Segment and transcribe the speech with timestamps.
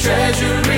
[0.00, 0.69] treasure.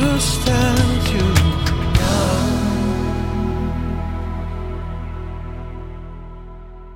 [0.00, 0.81] just stand